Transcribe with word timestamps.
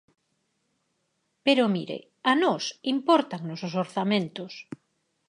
Pero, 1.45 1.63
mire, 1.75 1.99
a 2.31 2.33
nós 2.43 2.63
impórtannos 2.93 3.59
os 3.67 3.73
orzamentos. 3.83 4.53